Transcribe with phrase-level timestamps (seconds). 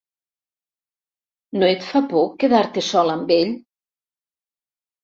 [1.61, 3.57] No et fa por quedar-te sola amb ell?